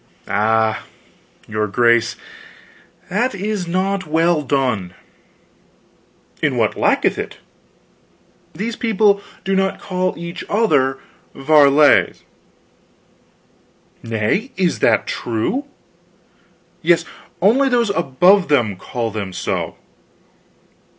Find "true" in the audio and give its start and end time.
15.05-15.65